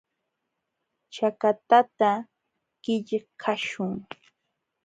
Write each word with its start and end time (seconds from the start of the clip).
Chakatata 1.13 2.11
qillqaśhun. 2.83 3.93